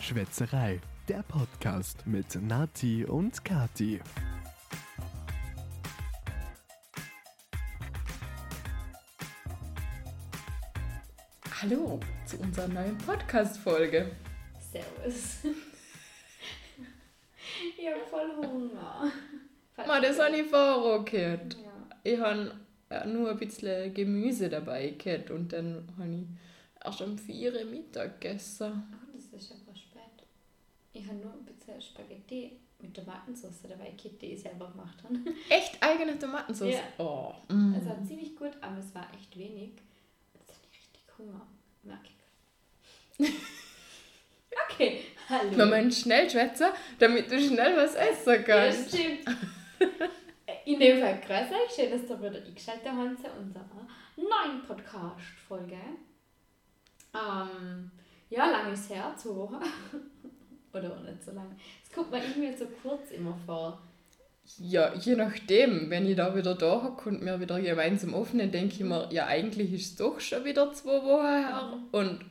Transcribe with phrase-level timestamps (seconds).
[0.00, 4.00] Schwätzerei, der Podcast mit Nati und Kati.
[11.62, 14.10] Hallo zu unserer neuen Podcast-Folge.
[14.72, 15.44] Servus.
[17.78, 19.12] ich hab voll Hunger.
[19.86, 21.58] Ma, das habe ich vorher gehört.
[21.62, 21.70] Ja.
[22.04, 22.54] Ich habe
[23.06, 26.26] nur ein bisschen Gemüse dabei gehabt und dann habe ich
[26.84, 28.82] erst um 4 Uhr Mittag gegessen.
[28.92, 30.26] Oh, das ist aber spät.
[30.92, 35.14] Ich habe nur ein bisschen Spaghetti mit Tomatensauce dabei gehabt, die ich selber gemacht habe.
[35.48, 36.74] Echt eigene Tomatensauce?
[36.74, 36.82] Ja.
[36.98, 37.34] Oh.
[37.52, 37.74] Mm.
[37.74, 39.72] Es war ziemlich gut, aber es war echt wenig.
[40.34, 41.46] Jetzt habe ich richtig Hunger.
[41.82, 42.08] Merke
[43.18, 43.32] ich.
[44.70, 45.66] okay, hallo.
[45.66, 46.68] Müssen schnell schwätzen,
[46.98, 48.88] damit du schnell was essen Ja, kannst.
[48.88, 49.20] stimmt.
[50.64, 55.78] In dem Fall grüß euch, schön, dass ihr wieder eingeschaltet habt zu unserer neuen Podcast-Folge.
[57.14, 57.90] Ähm,
[58.28, 59.56] ja, lang ist her, zwei Wochen.
[60.72, 61.56] Oder auch nicht so lang.
[61.84, 63.80] Es kommt mir irgendwie so kurz immer vor.
[64.58, 68.74] Ja, je nachdem, wenn ich da wieder da hocke und wir wieder gemeinsam aufnehmen, denke
[68.74, 71.78] ich mir, ja, eigentlich ist es doch schon wieder zwei Wochen her.
[71.92, 72.24] Und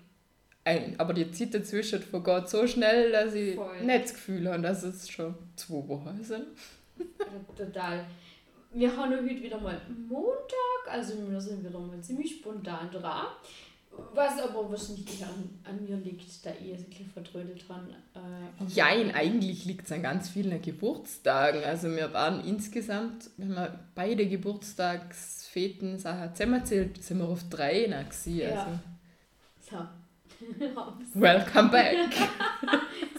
[0.65, 3.81] ein, aber die Zeit dazwischen vergeht so schnell, dass ich Voll.
[3.81, 6.45] nicht das Gefühl habe, dass es schon zwei Wochen sind.
[7.57, 8.05] Total.
[8.71, 13.27] Wir haben heute wieder mal Montag, also wir sind wieder mal ziemlich spontan dran.
[14.13, 17.87] Was aber wahrscheinlich an, an mir liegt, da ich ein bisschen vertrödelt habe.
[18.15, 21.63] Äh, Jein, eigentlich liegt es an ganz vielen Geburtstagen.
[21.63, 28.37] Also wir waren insgesamt, wenn man beide Geburtstagsfeten Sachen zusammenzählt, sind wir auf drei gewesen.
[28.37, 28.49] Ja.
[28.49, 28.79] Also,
[29.69, 29.87] So.
[31.19, 31.95] welcome back.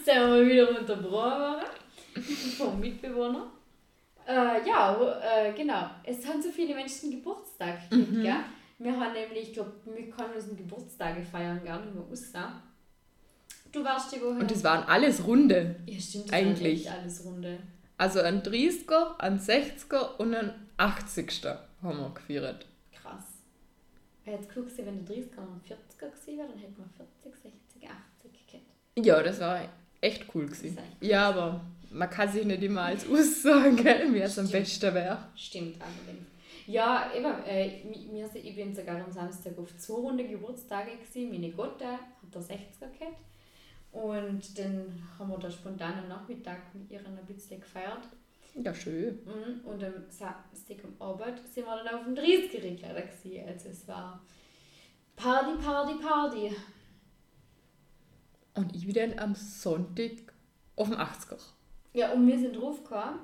[0.03, 1.65] sind wir mal wieder unterbrochen worden
[2.57, 3.47] vom Mitbewohner.
[4.27, 5.89] Äh, ja, äh, genau.
[6.03, 8.21] Es haben so viele Menschen Geburtstag Mhm.
[8.23, 8.35] gell?
[8.81, 12.31] Wir haben nämlich, ich glaube, wir können unsere Geburtstage feiern, gar nicht mehr aus.
[13.71, 14.39] Du warst die Woche.
[14.39, 15.75] Und das waren alles Runde.
[15.85, 16.85] ja, stimmt, das eigentlich.
[16.85, 17.59] War echt alles Runde.
[17.97, 22.65] Also ein 30er, ein 60er und ein 80er haben wir gefeiert.
[22.91, 23.23] Krass.
[24.25, 27.89] Jetzt cool gewesen, wenn der 30er und 40er gewesen wäre, dann hätten wir 40, 60,
[27.89, 28.65] 80 gehabt.
[28.97, 29.61] Ja, das war
[30.01, 30.79] echt cool gewesen.
[30.99, 35.19] Ja, aber man kann sich nicht immer als aussagen, gell, wie es am besten wäre.
[35.35, 36.30] Stimmt, allerdings.
[36.67, 41.31] Ja, eben, äh, mir, ich bin sogar am Samstag auf zwei Runde Geburtstage gewesen.
[41.31, 41.99] Meine Gotte hat
[42.33, 43.17] der 60er gehabt.
[43.91, 48.07] Und dann haben wir da spontan am Nachmittag mit ihr ein bisschen gefeiert.
[48.55, 49.19] Ja, schön.
[49.25, 49.65] Mhm.
[49.65, 53.47] Und am Samstag am Abend sind wir dann auf dem 30er leider gewesen.
[53.47, 54.21] Also es war
[55.15, 56.55] Party, Party, Party.
[58.55, 60.33] Und ich wieder am Sonntag
[60.75, 61.39] auf dem 80er.
[61.93, 63.19] Ja, und wir sind draufgekommen,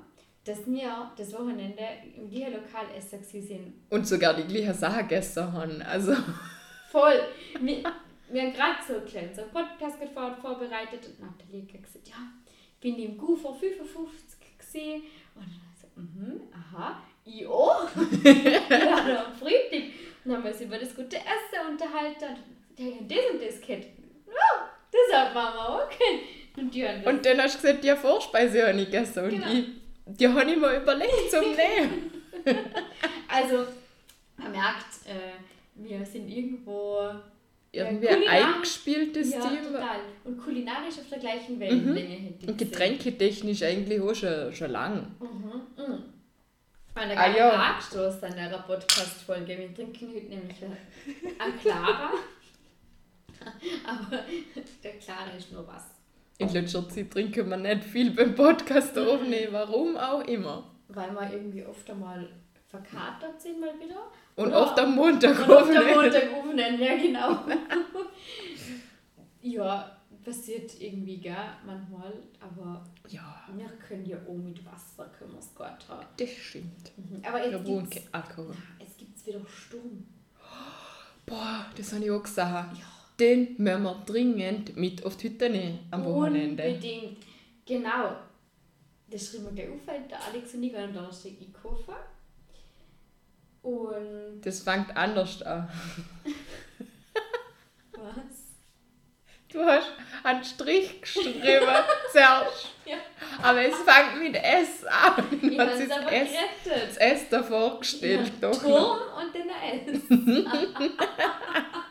[0.48, 1.82] dass wir das Wochenende
[2.16, 3.74] im gleichen Lokal essen sind.
[3.90, 5.82] Und sogar die gleiche Sache gegessen haben.
[5.82, 6.14] Also,
[6.90, 7.20] Voll.
[7.60, 7.82] Wir,
[8.30, 12.16] wir haben gerade so einen einen Podcast vor- vorbereitet und Nathalie hat gesagt, ja,
[12.74, 15.02] ich bin im Gufer 55 gesehen.
[15.34, 17.88] Und dann so, mhm, aha, ich auch.
[18.24, 19.72] ja, am Freitag.
[20.24, 22.36] Und dann haben wir uns über das gute Essen unterhalten.
[22.70, 23.84] Und ja, ja, das und das kennt.
[24.26, 26.22] Ja, das hat Mama auch kennt.
[26.56, 29.24] Und und dann hast du gesagt, ja, Vorspeise habe ich gegessen.
[29.24, 29.46] Und Genau.
[29.52, 29.66] ich,
[30.18, 32.10] die habe ich mir überlegt zum Nehmen.
[33.28, 33.66] Also,
[34.36, 35.34] man merkt, äh,
[35.74, 37.10] wir sind irgendwo
[37.72, 39.62] Irgendwie Ja, ein eingespieltes ja, Team.
[39.64, 40.00] total.
[40.24, 45.14] Und kulinarisch auf der gleichen Wellenlänge hätte ich Und getränketechnisch eigentlich auch schon, schon lang.
[45.20, 45.62] Mhm.
[45.84, 46.02] Mhm.
[46.94, 47.50] Eine Ah, kleine ja.
[47.50, 49.56] Anstoß an einer Podcast-Folge.
[49.58, 52.10] Wir trinken heute nämlich ein Clara.
[53.86, 54.24] Aber
[54.82, 55.84] der Clara ist nur was.
[56.38, 60.70] In letzter Zeit trinken wir nicht viel beim Podcast aufnehmen, warum auch immer.
[60.88, 62.28] Weil wir irgendwie oft einmal
[62.68, 64.04] verkatert sind mal wieder.
[64.36, 64.62] Und Ja.
[64.62, 65.94] oft am Montag Und der aufnehmen.
[65.94, 67.40] Montag aufnehmen, ja genau.
[69.42, 71.34] ja, passiert irgendwie, gell,
[71.66, 72.12] manchmal.
[72.40, 76.06] Aber Ja, wir können ja auch mit Wasser, können wir es gut haben.
[76.16, 76.92] das stimmt.
[76.96, 77.22] Mhm.
[77.26, 78.54] Aber jetzt gibt's, Alkohol.
[78.78, 80.06] es gibt's wieder Sturm.
[81.26, 82.76] Boah, das habe ich auch gesagt.
[82.78, 82.84] Ja.
[83.20, 86.62] Den müssen wir dringend mit auf die Hütte nehmen am Wochenende.
[86.64, 87.18] Unbedingt.
[87.66, 88.16] Genau.
[89.10, 91.94] Das schreiben wir gleich auf, weil der Alex und ich gehen am Donnerstag einkaufen.
[93.62, 95.68] Und Das fängt anders an.
[97.92, 98.14] was?
[99.50, 99.90] Du hast
[100.22, 101.40] einen Strich geschrieben,
[102.12, 102.68] zuerst.
[102.84, 102.98] Ja.
[103.42, 105.24] Aber es fängt mit S an.
[105.42, 106.28] Ich habe es ist aber S?
[106.64, 106.88] gerettet.
[106.90, 108.50] Das S davor gestellt, Ja.
[108.50, 110.02] Turm und dann ein S.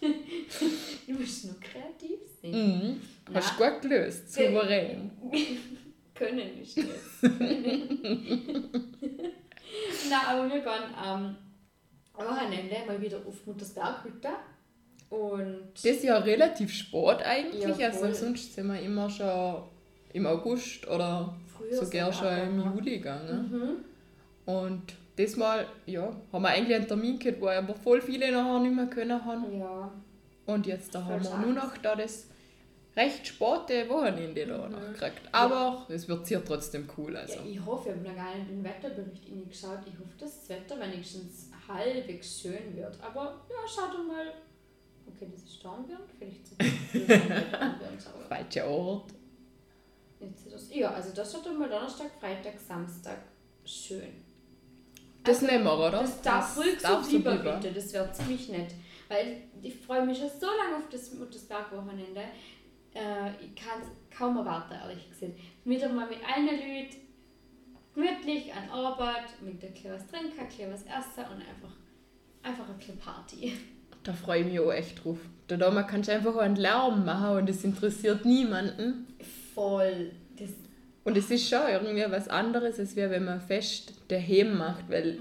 [1.06, 2.52] du musst nur kreativ sein.
[2.52, 3.00] Mhm.
[3.34, 5.10] Hast du gut gelöst, souverän.
[6.14, 6.86] Können ist das.
[10.10, 11.36] Na, aber wir gehen am
[12.14, 14.28] Wochenende mal wieder auf Muttersberg Hütte.
[15.08, 17.78] Und Das ist ja relativ spät eigentlich.
[17.78, 19.64] Ja, also sonst sind wir immer schon
[20.12, 22.74] im August oder früher sogar schon im.
[22.76, 23.50] Juli gegangen.
[23.50, 24.52] Mhm.
[24.52, 28.74] Und diesmal, ja, haben wir eigentlich einen Termin gehabt, wo aber voll viele nachher nicht
[28.74, 29.58] mehr können haben.
[29.58, 29.90] Ja,
[30.46, 32.26] Und jetzt da haben wir nur noch da das
[32.96, 34.72] recht späte Wochenende da Mhm.
[34.72, 35.22] noch gekriegt.
[35.32, 37.16] Aber es wird sicher trotzdem cool.
[37.16, 37.34] Also.
[37.38, 39.78] ja, ich hoffe, ich habe noch gar nicht den Wetterbericht geschaut.
[39.86, 42.98] Ich hoffe, dass das Wetter wenigstens halbwegs schön wird.
[43.00, 44.32] Aber ja, schaut mal.
[45.06, 46.54] Okay, das ist Dornbirn, vielleicht zu
[48.28, 49.10] Falscher Ort.
[50.20, 53.18] jetzt ist das, Ja, also das schaut doch mal Donnerstag, Freitag, Samstag
[53.64, 54.12] schön.
[55.24, 55.90] Das Also, nehmen wir, oder?
[55.90, 57.60] Das darf ruhig so darf lieber bleiben.
[57.60, 58.74] bitte, das wäre ziemlich nett.
[59.08, 62.20] Weil ich freue mich schon so lange auf das Muttersberg-Wochenende.
[62.94, 65.32] Äh, ich kann es kaum erwarten, ehrlich gesagt.
[65.64, 66.96] Wieder mal mit allen Leuten
[67.94, 71.76] gemütlich an Arbeit, mit der kleinen was trinken, klein was essen und einfach,
[72.42, 73.52] einfach eine kleine Party.
[74.02, 75.18] Da freue ich mich auch echt drauf.
[75.48, 79.06] Da, da man kannst du einfach einen Lärm machen und es interessiert niemanden.
[79.54, 80.12] Voll.
[81.04, 85.18] Und es ist schon irgendwie was anderes, als wäre, wenn man fest daheim macht, weil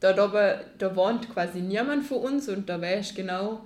[0.00, 3.64] da, da, da wohnt quasi niemand von uns und da weißt genau,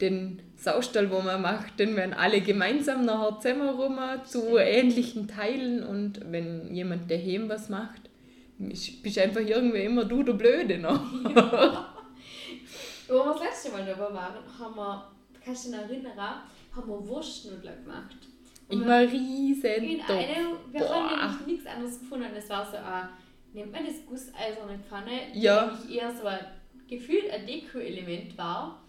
[0.00, 5.82] den Saustall, wo man macht, den werden alle gemeinsam nachher zusammen rum zu ähnlichen Teilen
[5.84, 8.10] und wenn jemand daheim was macht,
[8.58, 11.00] bist einfach irgendwie immer du der Blöde noch.
[13.08, 15.10] wo wir das letzte Mal dabei waren, haben wir,
[15.44, 16.42] kannst du dich erinnern,
[16.74, 18.16] haben wir Wurstnudeln gemacht.
[18.72, 20.10] Und Immer riesen In Topf.
[20.10, 21.10] einem, wir Boah.
[21.10, 22.26] haben nämlich nichts anderes gefunden.
[22.36, 23.08] Es war so ein,
[23.52, 25.68] nennt man das gusseiserne Pfanne, die Ja.
[25.68, 26.38] eigentlich eher so ein
[26.88, 28.82] gefühlt ein Deko-Element war.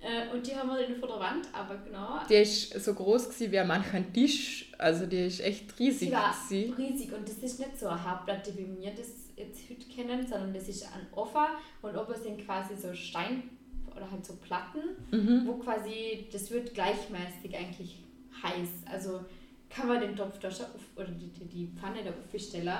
[0.00, 2.18] Äh, und die haben wir dann vor der Wand, aber genau.
[2.28, 6.08] Die ist so groß gewesen wie mancher Tisch, also die ist echt riesig.
[6.10, 6.74] Sie war gewesen.
[6.74, 10.52] riesig und das ist nicht so eine Hardplatte, wie wir das jetzt heute kennen, sondern
[10.52, 11.48] das ist ein Offer
[11.80, 13.44] und oben sind quasi so Stein
[13.96, 15.46] oder halt so Platten, Mhm.
[15.46, 18.03] wo quasi, das wird gleichmäßig eigentlich
[18.42, 18.68] heiß.
[18.90, 19.20] Also
[19.74, 22.72] kann man den Topf da schon auf, oder die, die, Pfanne da aufstellen.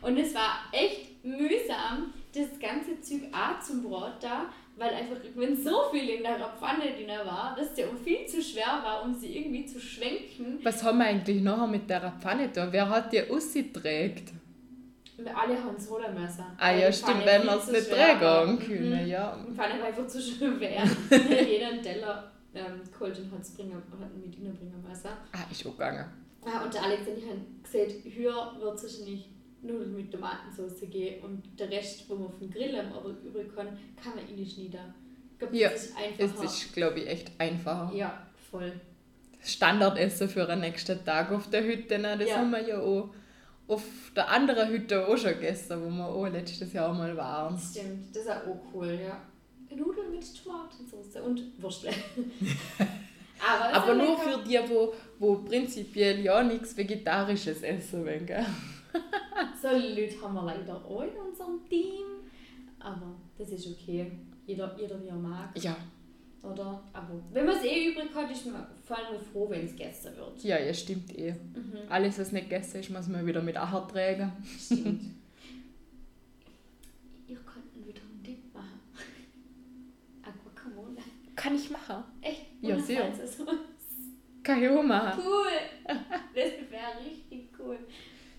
[0.00, 4.46] Und es war echt mühsam, das ganze Zeug auch zum Brot da,
[4.76, 8.80] weil einfach, wenn so viel in der Pfanne drin war, dass der viel zu schwer
[8.82, 10.60] war, um sie irgendwie zu schwenken.
[10.62, 12.72] Was haben wir eigentlich nachher mit der Pfanne da?
[12.72, 14.32] Wer hat die ausgeträgt?
[15.16, 16.44] Wir alle haben es holen müssen.
[16.58, 18.56] Ah ja, stimmt, wenn wir es nicht tragen war.
[18.56, 19.08] können, Mhm.
[19.08, 19.36] ja.
[19.48, 20.84] Die Pfanne war einfach zu schwer.
[21.44, 23.82] Jeder einen Teller ähm, geholt und hat es bringen,
[24.22, 25.08] mit müssen.
[25.32, 26.06] Ah, ist auch gegangen.
[26.44, 29.30] Ah, und der Alex und ich haben gesagt, höher wird es wahrscheinlich
[29.62, 33.66] Nudeln mit Tomatensauce gehen und der Rest, wo man vom Grill am Abend übrig kann,
[34.02, 34.94] kann man in die Schnieder.
[35.32, 36.44] Ich glaube, Ja, das ist Es einfacher.
[36.44, 37.92] ist, glaube ich, echt einfacher.
[37.94, 38.72] ja, voll.
[39.42, 42.16] Standardessen für den nächsten Tag auf der Hütte, ne?
[42.18, 42.38] das Ja.
[42.38, 43.10] haben wir ja auch
[43.68, 43.82] auf
[44.16, 47.54] der anderen Hütte auch schon gegessen, wo wir auch letztes Jahr mal waren.
[47.54, 49.20] Das stimmt, das ist auch cool, ja.
[49.76, 51.90] Nudeln mit Tomatensauce und Würstle.
[53.40, 54.38] Aber, Aber nur lecker.
[54.38, 58.44] für die, wo, wo prinzipiell ja nichts Vegetarisches essen wollen, gell?
[59.62, 62.04] So Leute haben wir leider auch in unserem Team.
[62.80, 64.10] Aber das ist okay.
[64.46, 65.50] Jeder, jeder wie er mag.
[65.62, 65.76] Ja,
[66.42, 66.82] Oder?
[66.92, 70.16] Aber wenn man es eh übrig hat, ist man vor allem froh, wenn es gegessen
[70.16, 70.42] wird.
[70.42, 71.32] ja, ja, stimmt eh.
[71.32, 71.78] Mhm.
[71.88, 74.32] Alles, was nicht gegessen ist, muss man wieder mit Acher tragen.
[74.58, 75.02] Stimmt.
[77.28, 78.80] Ihr könnt wieder einen Dip machen.
[80.22, 80.96] Aquacamole.
[81.38, 82.02] Kann ich machen.
[82.20, 82.46] Echt?
[82.60, 83.12] Ja, sehr.
[84.42, 85.22] Kann ich auch machen.
[85.24, 85.52] Cool.
[86.34, 87.78] Das wäre richtig cool.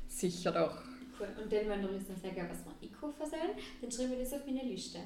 [0.08, 0.82] Sicher doch.
[1.20, 1.28] Cool.
[1.44, 3.52] Und dann, wenn du uns noch sagen, was wir einkaufen sollen,
[3.82, 5.00] dann schreiben wir das auf meine Liste.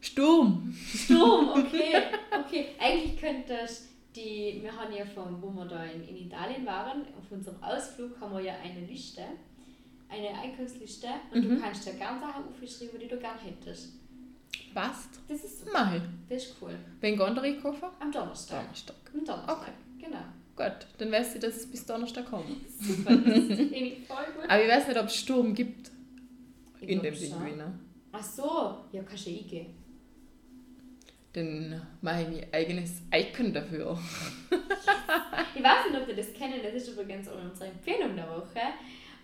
[0.00, 0.74] Sturm!
[0.74, 1.94] Sturm, okay.
[2.44, 7.02] Okay, eigentlich könntest die, wir haben ja von, wo wir da in, in Italien waren,
[7.18, 9.22] auf unserem Ausflug haben wir ja eine Liste,
[10.10, 11.54] eine Einkaufsliste und Mhm.
[11.56, 13.94] du kannst da gerne Sachen aufschreiben, die du gerne hättest.
[14.74, 15.20] Passt.
[15.28, 15.66] Das ist.
[15.72, 16.02] Mach ich.
[16.28, 16.74] Das ist cool.
[17.00, 17.88] Wenn geht der einkaufen?
[18.00, 18.62] Am Donnerstag.
[18.62, 18.96] Donnerstag.
[19.12, 19.58] Am Donnerstag.
[19.58, 19.70] Okay.
[20.00, 20.24] Genau.
[20.56, 22.46] Gut, dann weißt du, dass es bis Donnerstag kommt.
[22.78, 24.48] Super, das ich voll gut.
[24.48, 25.90] Aber ich weiß nicht, ob es Sturm gibt
[26.80, 27.30] Ich in dem schon.
[27.30, 27.62] Pinguin.
[28.12, 29.74] Ach so, ja, kannst du ja eingehen.
[31.32, 33.98] Dann mache ich mein eigenes Icon dafür.
[35.56, 38.60] Ich weiß nicht, ob ihr das kennen, das ist übrigens auch unsere Empfehlung der Woche.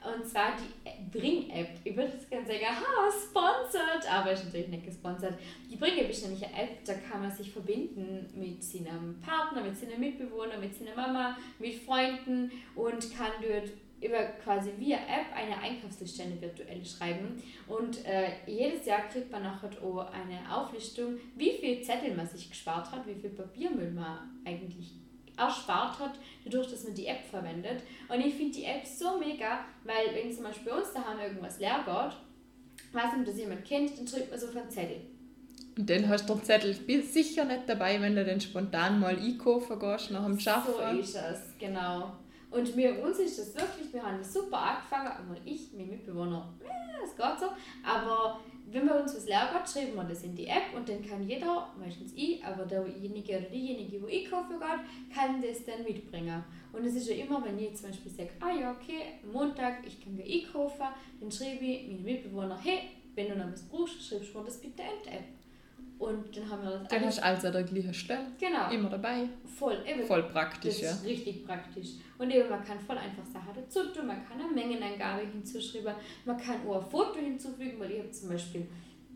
[0.02, 1.69] Und zwar die Bring-App.
[1.85, 5.35] Jetzt gerne sagen, ha, sponsored, aber ist natürlich nicht gesponsert.
[5.71, 9.76] Die Bring-App ist nämlich eine App, da kann man sich verbinden mit seinem Partner, mit
[9.76, 13.71] seinem Mitbewohner, mit seiner Mama, mit Freunden und kann dort
[14.02, 17.42] über quasi via App eine Einkaufsliste eine virtuelle schreiben.
[17.69, 22.49] Und äh, jedes Jahr kriegt man nachher auch eine Auflistung, wie viel Zettel man sich
[22.49, 24.92] gespart hat, wie viel Papiermüll man eigentlich
[25.41, 26.13] erspart hat,
[26.45, 27.83] dadurch, dass man die App verwendet.
[28.09, 31.59] Und ich finde die App so mega, weil wenn zum Beispiel bei uns daheim irgendwas
[31.59, 35.01] leer geht, weiß nicht, ob das jemand kennt, dann schreibt man so auf einen Zettel.
[35.79, 39.79] Und dann hast du den Zettel sicher nicht dabei, wenn du dann spontan mal einkaufen
[39.79, 40.99] gehst nach dem So Arbeiten.
[41.01, 42.13] ist es, genau.
[42.51, 46.53] Und mir, uns ist das wirklich, wir haben das super angefangen, aber ich, mein Mitbewohner,
[47.05, 47.47] es geht so.
[47.89, 48.41] Aber
[48.73, 51.73] wenn wir uns was lernen, schreiben wir das in die App und dann kann jeder,
[51.79, 56.45] meistens ich, aber derjenige oder diejenige, wo einkaufen geht, kann das dann mitbringen.
[56.73, 60.03] Und es ist ja immer, wenn ich zum Beispiel sage, ah ja, okay, Montag, ich
[60.03, 60.87] kann einkaufen,
[61.21, 64.61] dann schreibe ich meinen Mitbewohner, hey, wenn du noch was brauchst, schreibst du mir das
[64.61, 65.40] bitte in die App.
[66.00, 68.26] Und dann haben wir das Dann hast du alles an der gleichen Stelle.
[68.38, 69.28] genau, Immer dabei.
[69.59, 70.92] voll, eben, Voll das praktisch, ja.
[70.92, 71.88] ist richtig praktisch.
[72.16, 75.92] Und eben, man kann voll einfach Sachen dazu tun, man kann eine Mengenangabe hinzuschreiben,
[76.25, 78.62] man kann auch ein Foto hinzufügen, weil ich habe zum Beispiel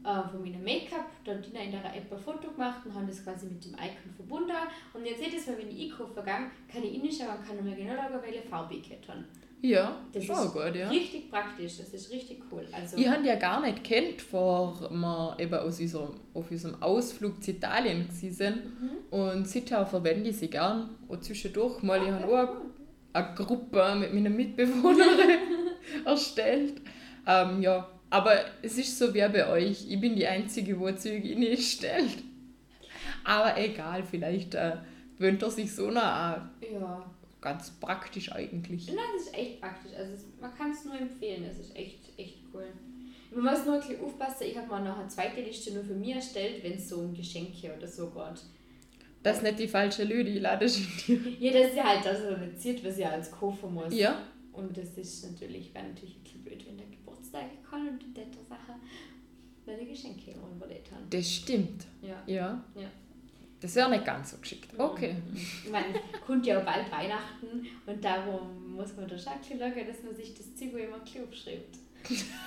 [0.04, 3.46] äh, von meinem Make-up dann in der App ein Foto gemacht und habe das quasi
[3.46, 4.52] mit dem Icon verbunden.
[4.92, 7.94] Und jetzt jedes Mal, wenn ich einkaufen gehe, kann ich reinschauen und kann mir genau
[7.96, 9.24] schauen, welche Farbe ich hätte.
[9.66, 10.90] Ja, Das ist gut, ja.
[10.90, 12.66] Richtig praktisch, das ist richtig cool.
[12.70, 17.42] Also, Ich habe ja gar nicht kennt, vor wir eben aus unserem, auf unserem Ausflug
[17.42, 18.54] zu Italien waren.
[18.54, 18.90] Mhm.
[19.18, 20.90] Und seither verwende ich sie gern.
[21.08, 22.56] Und zwischendurch mal, ich habe Ah, auch
[23.14, 25.18] eine Gruppe mit meinen Mitbewohnern
[26.04, 26.82] erstellt.
[27.26, 29.86] Ähm, ja, aber es ist so wie bei euch.
[29.90, 32.22] Ich bin die Einzige, die Züge nicht stellt.
[33.24, 34.76] Aber egal, vielleicht äh,
[35.18, 36.50] wöhnt er sich so nah an.
[36.70, 37.10] ja.
[37.44, 38.86] Ganz praktisch eigentlich.
[38.86, 39.92] Nein, das ist echt praktisch.
[39.94, 41.44] Also es, man kann es nur empfehlen.
[41.44, 42.64] Es ist echt, echt cool.
[43.34, 44.44] Man muss nur ein bisschen aufpassen.
[44.48, 47.12] Ich habe mal noch eine zweite Liste nur für mich erstellt, wenn es so um
[47.12, 48.40] Geschenke oder so geht.
[49.22, 51.32] Das ist nicht die falsche Lüde, ich lade schon dir.
[51.38, 53.94] Ja, das ist ja halt also reduziert, was ich als kaufen muss.
[53.94, 54.22] Ja,
[54.52, 58.48] Und das ist natürlich, wäre natürlich ein bisschen blöd, wenn der Geburtstag kann und die
[58.48, 58.74] Sache,
[59.66, 61.10] die Geschenke überlebt haben.
[61.10, 61.84] das stimmt.
[62.00, 62.22] Ja.
[62.26, 62.64] Ja.
[62.74, 62.90] Ja.
[63.60, 64.68] Das wäre nicht ganz so geschickt.
[64.78, 65.16] Okay.
[65.64, 65.94] Ich meine,
[66.26, 70.34] kommt ja auch bald Weihnachten und darum muss man da schon schauen, dass man sich
[70.34, 71.76] das Ziel immer bisschen aufschreibt.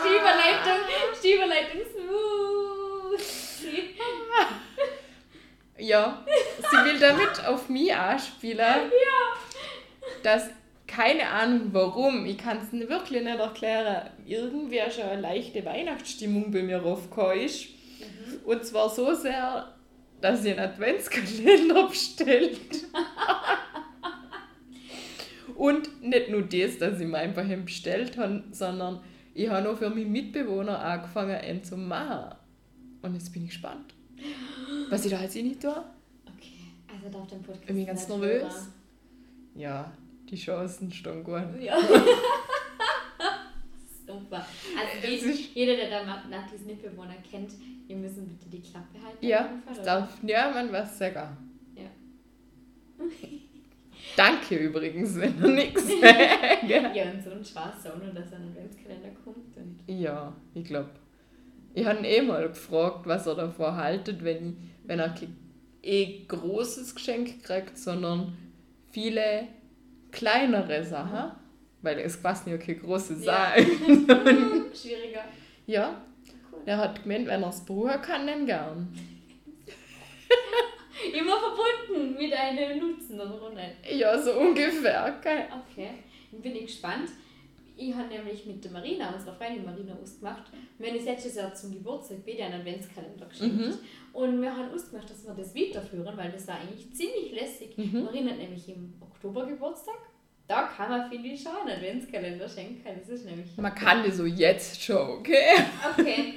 [0.00, 0.80] Stieberleitung,
[1.16, 2.24] Stieberleitung smooth.
[5.78, 6.24] Ja,
[6.70, 8.58] sie will damit auf mich anspielen.
[8.58, 8.90] Ja.
[10.22, 10.50] Dass,
[10.86, 16.62] keine Ahnung warum, ich kann es wirklich nicht erklären, irgendwie schon eine leichte Weihnachtsstimmung bei
[16.62, 17.73] mir aufgekommen ist.
[18.44, 19.74] Und zwar so sehr,
[20.20, 22.86] dass ich einen Adventskalender bestellt
[25.56, 29.00] Und nicht nur das, dass ich mir einfach einen bestellt habe, sondern
[29.34, 32.36] ich habe noch für meine Mitbewohner angefangen, einen zu machen.
[33.02, 33.94] Und jetzt bin ich gespannt.
[34.90, 35.70] Was ich da jetzt nicht tue?
[35.70, 37.62] Okay, also darf dein Podcast.
[37.68, 38.42] Ich bin ganz nervös.
[38.42, 38.72] hören.
[39.54, 39.92] Ja,
[40.28, 41.42] die Chancen stehen gut.
[41.60, 41.76] Ja.
[44.24, 44.46] Super.
[44.78, 47.52] Also Es jeder, jeder der da Nathis Mitbewohner kennt,
[47.88, 49.26] ihr müssen bitte die Klappe halten.
[49.26, 49.84] Ja, Fall, oder?
[49.84, 51.36] darf niemand was sagen.
[51.76, 51.90] Ja.
[54.16, 56.64] Danke übrigens, wenn du nichts sagst.
[56.68, 59.56] Ja, und so ein Spaß, ohne dass ein Adventskalender kommt.
[59.56, 60.90] Und Ja, ich glaube.
[61.74, 64.54] Ich habe ihn eh mal gefragt, was er davor haltet, wenn, ich,
[64.84, 65.36] wenn er kein
[65.82, 68.36] eh großes Geschenk kriegt, sondern
[68.90, 69.48] viele
[70.12, 71.32] kleinere Sachen.
[71.84, 73.54] Weil es quasi ja keine große Ja.
[73.54, 73.62] Sache.
[74.74, 75.24] Schwieriger.
[75.66, 76.02] Ja,
[76.50, 76.60] Cool.
[76.66, 78.88] er hat gemeint, wenn er es brauchen kann, dann gern.
[81.12, 83.98] Immer verbunden mit einem Nutzen, oder nicht?
[84.00, 85.18] Ja, so ungefähr.
[85.22, 85.44] Gell?
[85.70, 85.90] Okay,
[86.32, 87.10] dann bin ich gespannt.
[87.76, 90.44] Ich habe nämlich mit der Marina, unserer Freundin Marina, ausgemacht.
[90.78, 93.56] Wir haben letztes Jahr zum Geburtstag wieder einen Adventskalender geschenkt.
[93.56, 93.74] Mhm.
[94.12, 97.76] Und wir haben ausgemacht, dass wir das weiterführen, weil das war eigentlich ziemlich lässig.
[97.76, 98.04] Mhm.
[98.04, 99.98] Marina hat nämlich im Oktober Geburtstag.
[100.46, 102.82] Da kann man, schon einen Adventskalender schenken.
[103.00, 103.56] Das ist nämlich.
[103.56, 105.40] Man kann das so jetzt schon, okay?
[105.98, 106.34] Okay,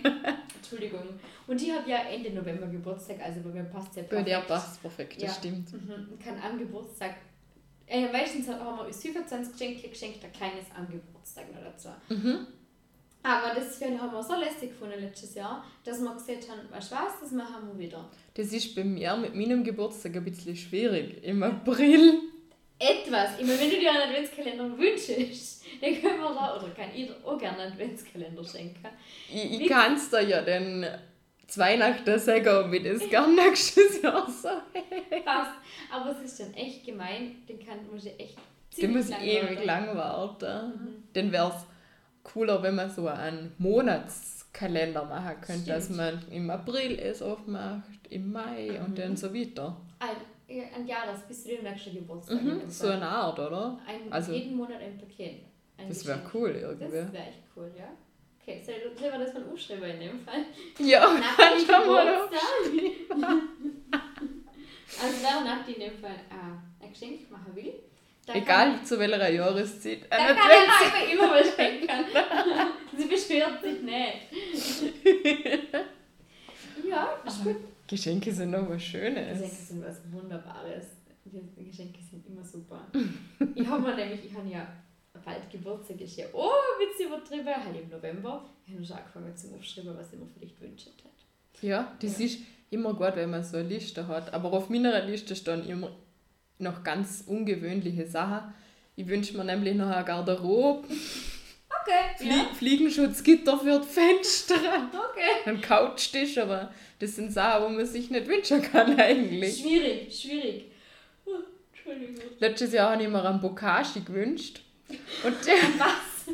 [0.55, 1.19] Entschuldigung.
[1.45, 4.27] Und ich habe ja Ende November Geburtstag, also bei mir passt ja Bei perfekt.
[4.29, 5.33] der passt perfekt, das Ja.
[5.33, 5.73] stimmt.
[5.73, 6.17] Mhm.
[6.23, 7.15] kann am Geburtstag.
[7.85, 11.89] Äh, meistens haben wir uns 25 Geschenke geschenkt, ein kleines am Geburtstag noch dazu.
[12.09, 12.47] Mhm.
[13.23, 16.95] Aber das haben wir so lästig gefunden letztes Jahr, dass wir gesagt haben, weißt du
[16.95, 18.09] was, das machen wir wieder.
[18.33, 21.23] Das ist bei mir mit meinem Geburtstag ein bisschen schwierig.
[21.23, 22.19] Im April.
[22.79, 23.39] Etwas.
[23.39, 27.07] Ich meine, wenn du dir einen Adventskalender wünschst, dann können wir da, oder kann ich
[27.07, 28.87] dir auch gerne einen Adventskalender schenken.
[29.33, 30.85] Ich, Wie- ich kann es dir ja dann
[31.47, 34.61] zwei Weihnachten sagen, ich das gar nächstes Jahr sage.
[35.25, 35.51] Passt.
[35.91, 38.37] Aber es ist dann echt gemein, den kann man sich echt
[38.79, 39.65] Den muss lang ewig warten.
[39.65, 40.67] lang warten.
[40.69, 41.03] Mhm.
[41.13, 45.97] Dann wäre es cooler, wenn man so einen Monatskalender machen könnte, dass Stimmt.
[45.97, 49.77] man im April es aufmacht, im Mai und dann so weiter.
[50.01, 50.09] Ja,
[50.61, 52.41] ein Jahr, das bis zu dem nächsten Geburtstag.
[52.41, 53.79] Mhm, so eine Art, oder?
[53.87, 55.41] Ein, Also- jeden Monat ein Paket.
[55.77, 57.13] Ein Das wäre cool Das irgendwie.
[57.13, 57.89] wäre echt cool, ja.
[58.41, 58.75] Okay, soll
[59.11, 60.45] wir das mal aufschreiben in dem Fall?
[60.79, 63.41] Ja, Nach dem man Geburtstag.
[64.99, 67.73] Also wer nach in dem Fall äh, ein Geschenk machen will,
[68.33, 70.01] Egal zu welcher Jahreszeit.
[70.09, 71.87] Da Ein kann einfach immer was schenken.
[72.97, 74.17] Sie beschwert sich nicht.
[76.89, 77.55] ja, ist gut.
[77.87, 79.67] Geschenke sind noch was Geschenke Schönes.
[79.67, 80.85] sind was Wunderbares.
[81.57, 82.87] Geschenke sind immer super.
[83.55, 84.67] ich habe mir nämlich, ich habe ja
[85.23, 88.45] bald Geburtstag, ist ja, oh, Witz übertrieben, halt im November.
[88.65, 91.65] Ich habe schon angefangen zum Aufschreiben, was ich mir vielleicht wünschen hätte.
[91.65, 92.39] Ja, das ist
[92.69, 94.33] immer gut, wenn man so eine Liste hat.
[94.33, 95.91] Aber auf meiner Liste stehen immer
[96.59, 98.53] noch ganz ungewöhnliche Sachen.
[98.95, 100.87] Ich wünsche mir nämlich noch eine Garderobe,
[101.87, 105.45] Okay, Flie Fliegenschutzgitter für die Fenster, okay.
[105.49, 109.61] einen Couchtisch, aber das sind Sachen, wo man sich nicht wünschen kann eigentlich.
[109.61, 110.65] Schwierig, schwierig.
[111.25, 111.31] Oh,
[111.71, 112.15] Entschuldigung.
[112.39, 114.61] Letztes Jahr habe ich mir einen Bokashi gewünscht.
[115.23, 116.33] Und der, Was?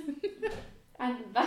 [0.97, 1.45] An was?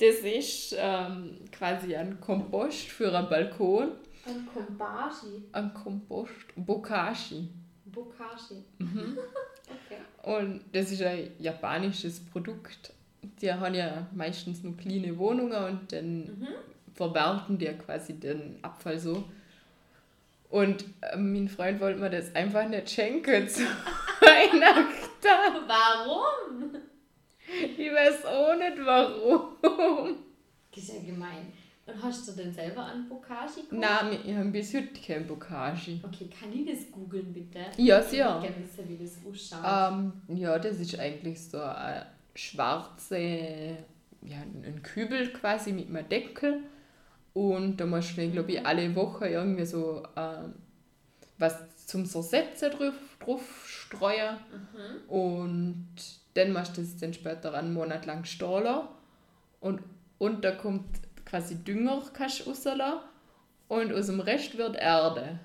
[0.00, 3.92] das ist ähm, quasi ein Kompost für einen Balkon.
[4.26, 5.44] An Kombashi.
[5.52, 7.48] Ein Kompost, Bokashi.
[7.84, 8.64] Bokashi.
[8.78, 9.18] Mhm.
[10.22, 12.92] Und das ist ein japanisches Produkt.
[13.40, 16.48] Die haben ja meistens nur kleine Wohnungen und dann Mhm.
[16.94, 19.24] verwerten die quasi den Abfall so.
[20.50, 23.62] Und äh, mein Freund wollte mir das einfach nicht schenken zu
[24.20, 24.94] Weihnachten.
[25.66, 26.76] Warum?
[27.76, 30.16] Ich weiß auch nicht warum.
[30.74, 31.52] Das ist ja gemein.
[31.92, 33.72] Und hast du denn selber an Bokashi geguckt?
[33.80, 36.00] Nein, wir haben bis heute kein Bokashi.
[36.04, 37.60] Okay, kann ich das googeln bitte?
[37.76, 38.34] Ja, Ich sicher.
[38.34, 39.92] würde gerne wissen, wie das ausschaut.
[40.28, 42.04] Ähm, ja, das ist eigentlich so ein
[42.34, 43.18] schwarze,
[44.22, 46.62] ja, ein Kübel quasi mit einem Deckel.
[47.32, 50.54] Und da musst du, glaube ich, alle Wochen irgendwie so ähm,
[51.38, 54.36] was zum Zersetzen drauf, drauf streuen.
[55.08, 55.86] Und
[56.34, 58.88] dann machst du das dann später einen Monat lang stehen lassen.
[59.60, 59.80] Und,
[60.18, 60.86] und da kommt
[61.30, 63.00] quasi Dünger kannst rauslassen.
[63.68, 65.38] Und aus dem Rest wird Erde.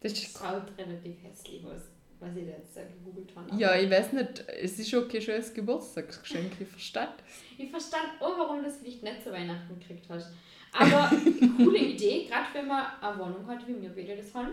[0.00, 1.82] Das Das ist schaut relativ hässlich aus,
[2.20, 3.60] was ich jetzt da gegoogelt habe.
[3.60, 7.34] Ja, ich weiß nicht, es ist okay schon als Geburtstagsgeschenk, ich verstehe das.
[7.58, 10.32] Ich verstand auch, warum du das vielleicht nicht zu Weihnachten gekriegt hast.
[10.72, 11.10] Aber
[11.56, 14.52] coole Idee, gerade wenn man eine Wohnung hat, wie wir beide das haben.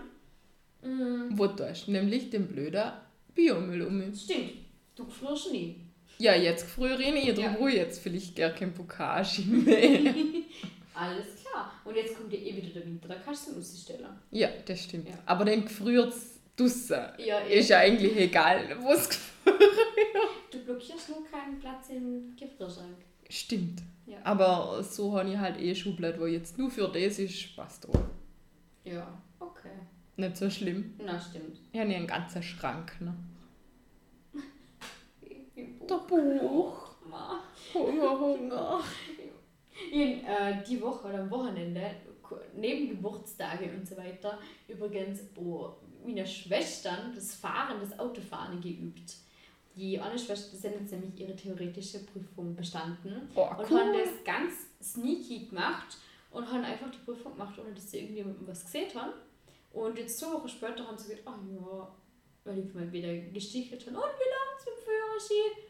[0.82, 2.92] Mm, Wo du nämlich den blöden
[3.34, 4.14] Biomüll um?
[4.14, 4.52] stimmt,
[4.96, 5.87] du gefrierst nie.
[6.18, 7.68] Ja, jetzt früher ich nicht, Ja.
[7.68, 10.12] jetzt vielleicht gar kein Bokashi mehr.
[10.94, 11.72] Alles klar.
[11.84, 14.06] Und jetzt kommt ja eh wieder der Winter, da kannst du es rausstellen.
[14.32, 15.08] ja, das stimmt.
[15.08, 15.14] Ja.
[15.26, 17.04] Aber dann gefriert es draussen.
[17.24, 17.60] Ja, eh.
[17.60, 19.28] Ist ja eigentlich egal, wo es gefriert.
[20.50, 22.96] Du blockierst nur keinen Platz im Gefrierschrank.
[23.30, 23.80] Stimmt.
[24.06, 24.16] Ja.
[24.24, 28.00] Aber so habe ich halt eh Schublade, wo jetzt nur für das ist, passt auch.
[28.84, 29.06] Ja,
[29.38, 29.68] okay.
[30.16, 30.94] Nicht so schlimm.
[31.04, 31.58] Na, stimmt.
[31.72, 32.92] Ich habe ja einen ganzen Schrank.
[33.00, 33.14] Ne?
[35.90, 36.88] Im Der Buch.
[37.08, 37.40] Ma.
[37.74, 38.80] Hunger, Hunger.
[39.92, 41.90] In, äh, die Woche oder am Wochenende,
[42.56, 45.70] neben Geburtstage und so weiter, übrigens oh,
[46.04, 49.14] meine Schwestern das Fahren, das Autofahren geübt.
[49.76, 53.78] Die eine Schwester sind jetzt nämlich ihre theoretische Prüfung bestanden Oh, und cool.
[53.78, 55.96] haben das ganz sneaky gemacht
[56.32, 59.12] und haben einfach die Prüfung gemacht, ohne dass sie irgendjemandem was gesehen haben.
[59.72, 61.88] Und jetzt zwei Wochen später haben sie gesagt, ach ja,
[62.44, 65.67] weil ich mal wieder gestichelt habe, und läuft's mit dem Führerschein?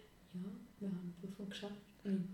[0.81, 1.75] Wir haben die Prüfung geschafft.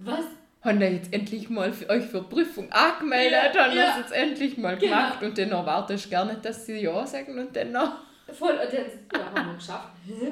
[0.01, 0.25] Was?
[0.63, 3.87] haben da jetzt endlich mal für euch für Prüfung angemeldet, Ja, haben ja.
[3.89, 4.93] das jetzt endlich mal Genau.
[4.93, 7.99] gemacht und dann erwartest du gar nicht, dass sie Ja sagen und dann noch.
[8.33, 9.89] Voll, und dann, ja, haben wir geschafft.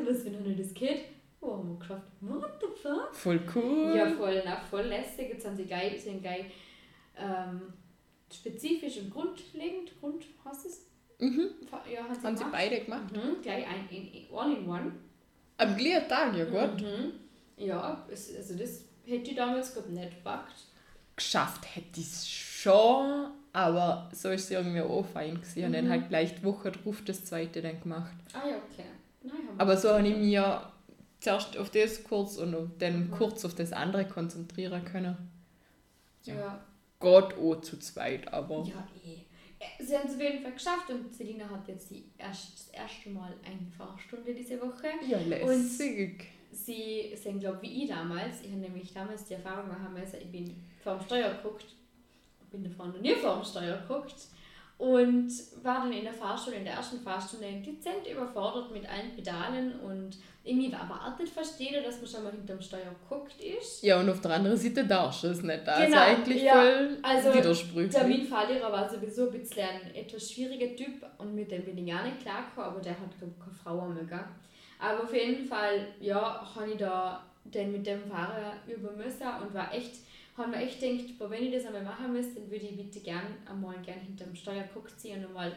[0.08, 1.02] Was, wenn noch nicht das geht?
[1.42, 2.06] Oh, haben wir geschafft.
[2.22, 3.14] What the fuck?
[3.14, 3.94] Voll cool.
[3.94, 5.28] Ja, voll, na, voll lässig.
[5.34, 6.46] Jetzt haben sie geil, sind geil
[7.18, 7.60] ähm,
[8.32, 10.86] spezifisch und grundlegend, Grund, hast du es?
[11.18, 11.50] Mhm.
[11.92, 12.52] Ja, haben sie Haben sie gemacht.
[12.58, 13.12] beide gemacht.
[13.12, 14.92] Mhm, gleich ein, in, in, all in one.
[15.58, 16.80] Am gleichen Tag, ja gut.
[16.80, 17.12] Mhm.
[17.56, 20.54] Ja, es, also das hätte ich damals glaub, nicht gepackt.
[21.16, 25.64] Geschafft hätte ich es schon, aber so ist es irgendwie auch fein gewesen.
[25.64, 25.74] Und Mhm.
[25.74, 28.12] dann halt gleich die Woche drauf das zweite dann gemacht.
[28.32, 28.86] Ah ja, okay.
[29.22, 30.72] Nein, Aber so habe ich mich ja
[31.20, 33.10] zuerst auf das kurz und dann Mhm.
[33.12, 35.16] kurz auf das andere konzentrieren können.
[36.24, 36.34] ja.
[36.34, 36.64] ja.
[36.98, 39.18] Gott auch zu zweit, aber Ja, eh.
[39.82, 43.10] Sie haben es auf jeden Fall geschafft und Selina hat jetzt die erst, das erste
[43.10, 44.86] Mal eine Fahrstunde diese Woche.
[45.08, 46.26] ja, lässig.
[46.52, 48.42] Sie sind, glaube wie ich damals.
[48.42, 51.64] Ich habe nämlich damals die Erfahrung machen müssen, ich bin vor dem Steuer geguckt,
[52.50, 54.14] bin davor noch nie vor dem Steuer geguckt
[54.78, 55.30] und
[55.62, 60.16] war dann in der Fahrstunde, in der ersten Fahrstunde dezent überfordert mit allen Pedalen und
[60.44, 63.84] irgendwie erwartet verstehe, dass man schon mal hinterm Steuer guckt ist.
[63.84, 65.68] Ja, und auf der anderen Seite darfst du es nicht.
[65.68, 66.54] Also Genau, eigentlich ja.
[66.54, 67.92] voll Also, widersprüchlich.
[67.92, 71.78] Der mein Fahrlehrer war sowieso ein bisschen ein etwas schwieriger Typ und mit dem bin
[71.78, 74.20] ich gar nicht klargekommen, aber der hat glaub, ich, keine Frau mögen.
[74.82, 79.54] Aber auf jeden Fall, ja, habe ich da den mit dem Fahrer üben müssen und
[79.54, 79.96] war echt,
[80.36, 83.00] habe mir echt gedacht, boah, wenn ich das einmal machen müsste, dann würde ich bitte
[83.00, 85.52] gern einmal gern hinterm Steuer guckt ziehen und einmal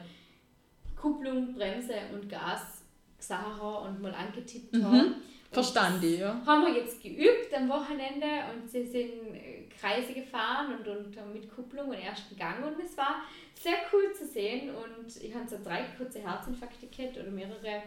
[1.00, 2.84] Kupplung, Bremse und Gas
[3.20, 4.84] Sarah und mal angetippt Mhm.
[4.86, 5.16] habe.
[5.52, 6.42] Verstand ich, ja.
[6.46, 11.32] Haben wir jetzt geübt am Wochenende und sie sind äh, Kreise gefahren und, und haben
[11.34, 13.22] mit Kupplung und ersten Gang und es war
[13.54, 17.84] sehr cool zu sehen und ich habe so drei kurze Herzinfarkte gehabt oder mehrere,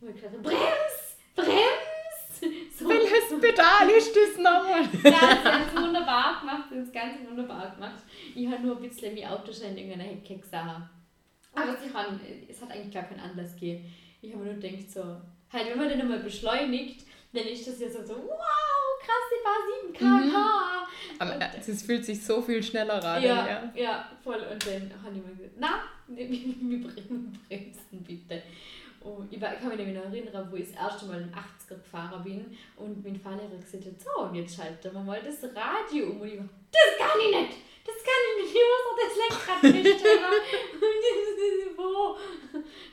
[0.00, 1.16] wo ich habe, Brems!
[1.34, 2.70] Brems!
[2.78, 2.88] So.
[2.88, 4.82] Welches Pedal ist das nochmal?
[5.02, 5.10] Ja,
[5.42, 8.02] sie haben es wunderbar gemacht, sie haben es ganz wunderbar gemacht.
[8.34, 10.88] Ich habe nur ein bisschen wie Autoschein in einer Hecke gesehen.
[11.54, 13.92] Aber sie haben, es hat eigentlich gar keinen Anlass gegeben.
[14.22, 15.00] Ich habe nur gedacht, so,
[15.52, 19.44] halt, wenn man den nochmal beschleunigt, dann ist das ja so, so wow, krass, ich
[19.44, 20.88] war 7 km/h.
[21.18, 23.20] Aber es fühlt sich so viel schneller an.
[23.22, 23.72] Ja, Ja.
[23.74, 24.38] ja, voll.
[24.50, 26.88] Und dann habe ich mir gesagt, na, wir wir
[27.48, 28.42] bremsen bitte.
[29.16, 31.76] Und ich war- ich kann mich noch erinnern, wo ich das erste Mal in 80er
[31.76, 32.44] gefahren bin
[32.76, 36.20] und mein Fahrlehrer gesagt hat, so, und jetzt schalten wir mal das Radio um.
[36.20, 37.58] Und ich war, das kann ich nicht!
[37.86, 38.54] Das kann ich nicht!
[38.54, 40.24] Ich muss doch das Lenkrad feststellen.
[40.74, 42.16] Und das ist wo?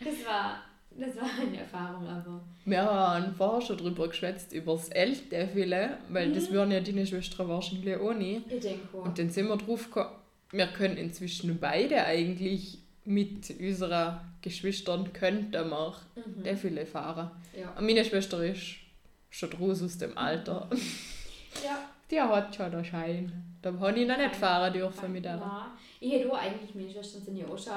[0.05, 2.41] Das war, das war eine Erfahrung, aber...
[2.63, 7.47] Wir haben vorher schon drüber geschwätzt, über das Ältefille, weil das würden ja deine Schwestern
[7.49, 8.51] wahrscheinlich auch nicht.
[8.51, 10.15] Ich denke, Und dann sind wir drauf gekommen,
[10.51, 16.43] wir können inzwischen beide eigentlich mit unseren Geschwistern könnten wir Mhm.
[16.43, 17.31] Defile fahren.
[17.57, 17.71] ja.
[17.77, 18.75] Und meine Schwester ist
[19.29, 20.69] schon draus aus dem Alter.
[21.63, 21.79] ja.
[22.09, 23.31] Die hat schon den Schein.
[23.61, 25.23] Da habe ich noch nicht fahren dürfen mit.
[25.23, 25.41] Nein.
[25.99, 27.73] Ich hätte auch eigentlich, meine Schwestern sind ja auch schon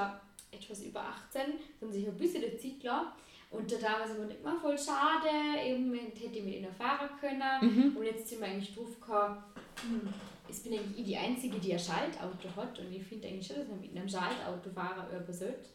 [0.51, 1.41] etwas über 18,
[1.79, 3.07] sind sich ein bisschen der Zeit gelassen.
[3.51, 5.27] Und da damals immer nicht mal voll schade,
[5.65, 7.95] eben hätte ich mit ihnen fahren können.
[7.97, 9.37] Und jetzt sind wir eigentlich drauf gekommen,
[9.81, 10.13] hm,
[10.49, 12.77] ich bin eigentlich ich die Einzige, die ein Schaltauto hat.
[12.79, 15.65] Und ich finde eigentlich schon, dass man mit einem Schaltauto fahren über sollte.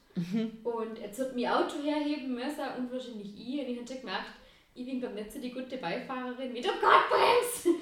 [0.62, 3.60] Und jetzt hat mein Auto herheben müssen und wahrscheinlich ich.
[3.60, 4.32] Und ich habe schon gemerkt,
[4.74, 7.66] ich bin glaube nicht so die gute Beifahrerin mit, oh Gott, bremst!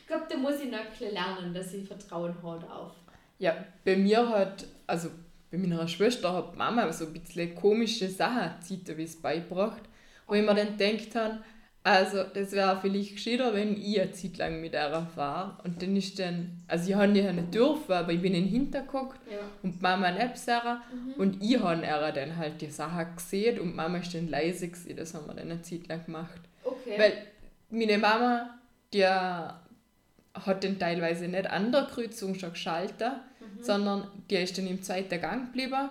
[0.00, 2.92] ich glaube, da muss ich noch ein bisschen lernen, dass ich Vertrauen habe darauf.
[3.38, 5.10] Ja, bei mir hat, also
[5.50, 8.52] bei meiner Schwester hat Mama so ein bisschen komische Sachen
[8.98, 9.82] es beibracht.
[10.26, 11.38] Wo ich mir dann gedacht habe,
[11.88, 15.56] also das wäre vielleicht gescheiter, wenn ich eine Zeit lang mit der fahre.
[15.64, 18.50] Und dann ist dann, also ich habe ja nicht dürfen, aber ich bin in den
[18.50, 19.38] Hintergeguckt Ja.
[19.62, 20.82] und Mama neben Sarah
[21.16, 24.96] und ich habe ihr dann halt die Sachen gesehen und Mama ist dann leise gewesen.
[24.96, 26.40] Das haben wir dann eine Zeit lang gemacht.
[26.64, 26.94] Okay.
[26.98, 27.12] Weil
[27.70, 28.50] meine Mama,
[28.92, 33.12] die hat dann teilweise nicht an der Kreuzung schon geschaltet,
[33.60, 35.88] sondern die ist dann im zweiten Gang geblieben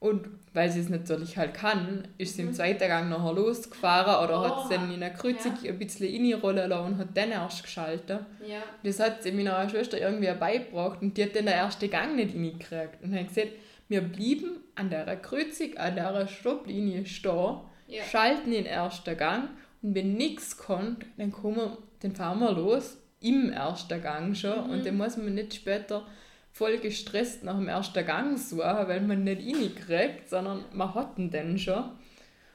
[0.00, 4.40] und weil sie es natürlich halt kann, ist sie im zweiten Gang nachher losgefahren oder
[4.40, 5.70] hat es Oh, dann in der Kreuzung ja.
[5.70, 8.20] ein bisschen reinrollen lassen und hat dann erst geschaltet.
[8.44, 8.62] ja.
[8.82, 12.34] Das hat sie meiner Schwester irgendwie beigebracht und die hat dann den ersten Gang nicht
[12.34, 13.02] reingekriegt.
[13.04, 13.52] Und hat gesagt,
[13.88, 18.02] wir blieben an der Kreuzung, an der Stopplinie stehen, Ja.
[18.10, 19.50] schalten den ersten Gang
[19.82, 24.70] und wenn nichts kommt, dann, kommen dann fahren wir los im ersten Gang schon Mhm.
[24.70, 26.06] und dann muss man nicht später
[26.52, 31.30] voll gestresst nach dem ersten Gang suchen, weil man nicht reinkriegt, sondern man hat ihn
[31.30, 31.84] dann schon.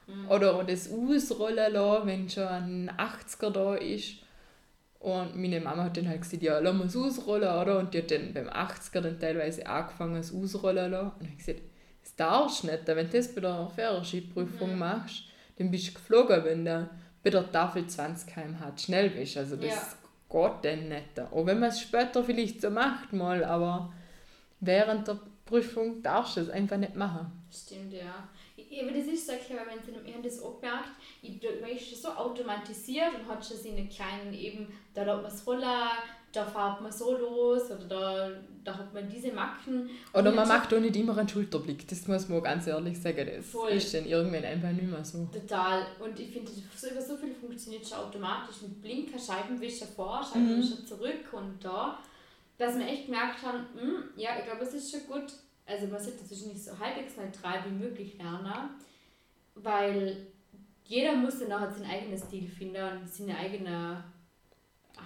[0.08, 0.30] Mhm.
[0.30, 4.18] Oder das ausrollen lassen, wenn schon ein 80er da ist.
[5.00, 7.80] Und meine Mama hat dann halt gesagt, ja, lass mal es ausrollen, oder?
[7.80, 11.12] Und die hat dann beim 80er dann teilweise angefangen, es ausrollen lassen.
[11.20, 11.62] Und ich habe gesagt,
[12.04, 14.80] das darfst du nicht, wenn du das bei der Führerscheinprüfung Mhm.
[14.80, 15.24] machst,
[15.58, 16.90] dann bist du geflogen, wenn du
[17.24, 19.38] bei der Tafel 20 km/h schnell bist.
[19.38, 19.82] Also das Ja.
[20.36, 21.20] Geht dann nicht.
[21.20, 23.94] Auch wenn man es später vielleicht so macht mal, aber
[24.60, 27.32] während der Prüfung darfst du es einfach nicht machen.
[27.52, 28.28] Stimmt, ja.
[28.58, 30.90] Aber das ist so clever, wenn ich habe das auch gemerkt,
[31.22, 35.48] ich, man ist so automatisiert und hat schon seine kleinen eben, da lässt man es
[35.48, 35.90] rollen,
[36.36, 38.30] da fährt man so los oder da,
[38.64, 39.90] da hat man diese Macken.
[40.14, 43.30] Oder man macht auch nicht immer einen Schulterblick, das muss man ganz ehrlich sagen.
[43.38, 43.72] Das Voll.
[43.72, 45.28] ist dann irgendwann einfach nicht mehr so.
[45.32, 45.86] Total.
[46.04, 50.86] Und ich finde, so, über so viel funktioniert schon automatisch mit Blinker, Scheibenwischer vor, Scheibenwischer
[50.86, 52.00] zurück und da,
[52.58, 55.32] dass wir echt gemerkt haben, hm, ja, ich glaube, es ist schon gut,
[55.66, 58.70] also man sollte das nicht so halbwegs neutral wie möglich lernen,
[59.56, 60.28] weil
[60.84, 64.04] jeder muss dann nachher seinen eigenen Stil finden und seine eigene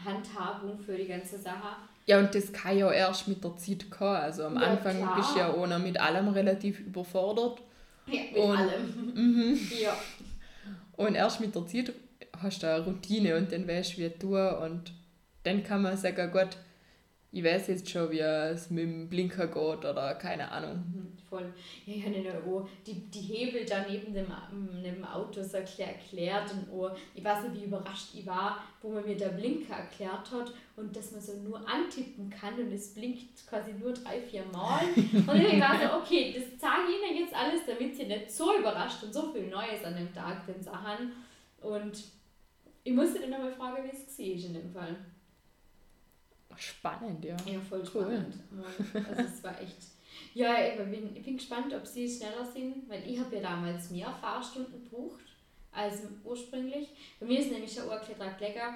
[0.05, 1.75] Handhabung für die ganze Sache.
[2.05, 4.15] Ja, und das kann ja erst mit der Zeit kommen.
[4.15, 5.15] Also am Ja, Anfang klar.
[5.15, 7.59] bist du ja auch noch mit allem relativ überfordert.
[8.07, 9.59] Ja, mit Und- allem.
[9.81, 9.95] Ja.
[10.97, 11.93] Und erst mit der Zeit
[12.41, 14.35] hast du eine Routine und dann weißt du, wie du.
[14.37, 14.91] Und
[15.43, 16.57] dann kann man sagen, Gott,
[17.31, 20.77] ich weiß jetzt schon, wie es mit dem Blinker geht oder keine Ahnung.
[20.77, 21.53] Mhm, Voll.
[21.85, 24.25] Ja, ich habe ihnen auch die, die Hebel da neben dem,
[24.81, 28.63] neben dem Auto so erklär- erklärt und auch, ich weiß nicht, wie überrascht ich war,
[28.81, 32.71] wo man mir der Blinker erklärt hat und dass man so nur antippen kann und
[32.71, 34.81] es blinkt quasi nur drei, vier Mal.
[34.95, 38.57] Und ich war so, okay, das zeige ich ihnen jetzt alles, damit sie nicht so
[38.57, 41.11] überrascht und so viel Neues an dem Tag den Sachen.
[41.61, 42.03] Und
[42.83, 44.95] ich musste dann nochmal fragen, wie es war in dem Fall.
[46.59, 47.35] Spannend, ja.
[47.45, 47.87] Ja, voll Cool.
[48.03, 48.35] spannend.
[48.93, 49.77] Also es war echt.
[50.33, 53.89] Ja, ich bin, ich bin gespannt, ob sie schneller sind, weil ich habe ja damals
[53.89, 55.21] mehr Fahrstunden gebucht
[55.71, 56.89] als ursprünglich.
[57.19, 58.75] Bei mir ist nämlich schon ein lecker.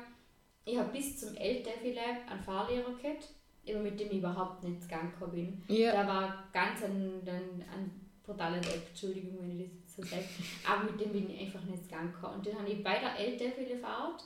[0.65, 3.29] Ich habe bis zum L-Defile einen Fahrlehrer gehabt,
[3.65, 5.63] mit dem ich überhaupt nicht gegangen bin.
[5.67, 5.91] Ja.
[5.91, 10.23] Der war ganz ein, ein, ein brutaler Depp, Entschuldigung, wenn ich das so sage.
[10.65, 12.13] Aber mit dem bin ich einfach nicht gegangen.
[12.33, 14.23] Und den habe ich bei der L-Defile Fahrt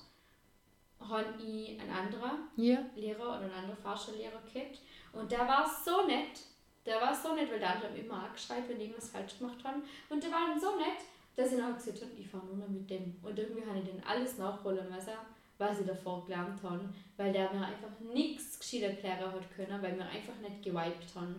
[1.00, 2.80] habe ich einen anderen ja.
[2.96, 4.80] Lehrer oder einen anderen Fahrschullehrer gehabt.
[5.14, 6.40] Und der war so nett.
[6.86, 9.84] Der war so nett, weil der andere immer angeschreit, wenn die irgendwas falsch gemacht haben.
[10.10, 11.04] Und der war dann so nett,
[11.36, 13.16] dass ich nachher gesagt habe, ich fahre nur noch mit dem.
[13.22, 15.14] Und irgendwie habe ich den alles nachholen müssen,
[15.58, 19.96] was ich davor gelernt habe, weil der mir einfach nichts gescheit erklären hat können, weil
[19.98, 21.36] wir einfach nicht gewiped haben.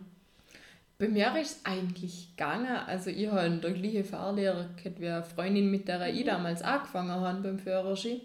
[0.98, 2.76] Bei mir ist es eigentlich gegangen.
[2.86, 6.26] Also ich habe einen gleichen Fahrlehrer gehabt, wie eine Freundin, mit der ich mhm.
[6.26, 8.20] damals angefangen habe beim Führerschein.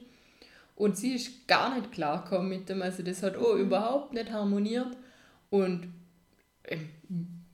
[0.84, 2.82] Und sie ist gar nicht klargekommen mit dem.
[2.82, 3.62] Also das hat auch mhm.
[3.62, 4.98] überhaupt nicht harmoniert.
[5.50, 5.93] Und
[6.65, 6.89] ähm,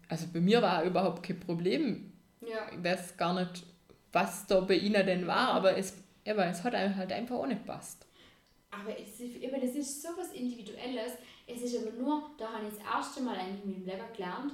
[0.08, 2.12] also bei mir war überhaupt kein Problem.
[2.42, 2.72] Ja.
[2.76, 3.64] Ich weiß gar nicht,
[4.12, 5.94] was da bei ihnen denn war, aber es,
[6.28, 8.08] aber es hat halt einfach auch nicht gepasst.
[8.72, 11.12] Aber es ist, aber das ist so was Individuelles.
[11.46, 14.54] Es ist aber nur, da habe ich das erste Mal eigentlich mit dem Lehrer gelernt,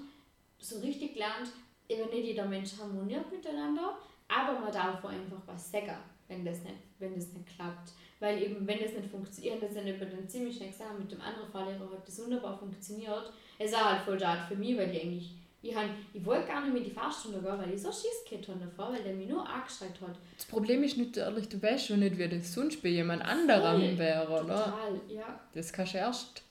[0.60, 1.50] so richtig gelernt,
[1.88, 5.96] eben nicht jeder Mensch harmoniert miteinander, aber man darf einfach was sagen,
[6.28, 7.92] wenn das nicht, wenn das nicht klappt.
[8.20, 11.22] Weil eben, wenn das nicht funktioniert, das dann über den ziemlich schnell gesagt mit dem
[11.22, 13.32] anderen Fahrlehrer hat das wunderbar funktioniert.
[13.60, 15.32] Es war halt voll schade für mich, weil ich eigentlich
[15.62, 18.24] ich, hab, ich wollte gar nicht mehr in die Fahrstunde gehen, weil ich so Schiss
[18.30, 20.16] gehabt habe davor, weil der mich nur angeschreit hat.
[20.38, 23.98] Das Problem ist nicht ehrlich, du weißt schon nicht, wie das sonst bei jemand anderem
[23.98, 24.64] wäre, oder?
[24.64, 25.40] Total, ja.
[25.54, 26.44] Das kannst du erst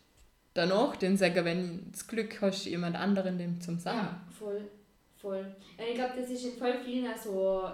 [0.53, 3.99] danach dann sagen, wenn du das Glück hast, jemand anderen dem zum sagen.
[3.99, 4.69] Ja, voll,
[5.17, 5.55] voll.
[5.79, 7.69] Ich glaube, das ist in voll vielen so